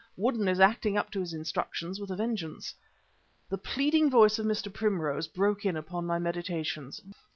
Woodden 0.17 0.47
is 0.47 0.59
acting 0.59 0.97
up 0.97 1.11
to 1.11 1.19
his 1.19 1.31
instructions 1.31 1.99
with 1.99 2.09
a 2.09 2.15
vengeance. 2.15 2.73
The 3.51 3.59
pleading 3.59 4.09
voice 4.09 4.39
of 4.39 4.47
Mr. 4.47 4.73
Primrose 4.73 5.27
broke 5.27 5.63
in 5.63 5.77
upon 5.77 6.07
my 6.07 6.17
meditations. 6.17 7.01